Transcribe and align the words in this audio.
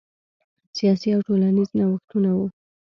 سیاسي 0.77 1.09
او 1.15 1.21
ټولنیز 1.27 1.69
نوښتونه 1.79 2.29
وو. 2.37 2.47